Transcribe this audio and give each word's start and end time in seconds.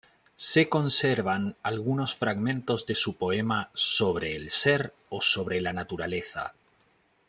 Se 0.49 0.67
conservan 0.67 1.57
algunos 1.61 2.15
fragmentos 2.15 2.87
de 2.87 2.95
su 2.95 3.17
poema 3.17 3.69
"Sobre 3.75 4.35
el 4.35 4.49
Ser" 4.49 4.95
o 5.09 5.21
"Sobre 5.21 5.61
la 5.61 5.73
Naturaleza". 5.73 6.55